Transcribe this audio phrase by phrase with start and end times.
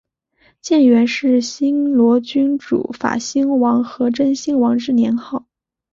[0.61, 5.45] 建元是新罗君主法兴王和真兴王之年号。